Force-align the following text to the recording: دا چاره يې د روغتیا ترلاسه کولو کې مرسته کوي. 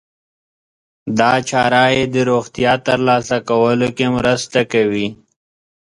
دا 1.19 1.31
چاره 1.49 1.83
يې 1.95 2.03
د 2.13 2.15
روغتیا 2.29 2.73
ترلاسه 2.87 3.37
کولو 3.49 3.87
کې 3.97 4.07
مرسته 4.17 4.59
کوي. 4.71 5.07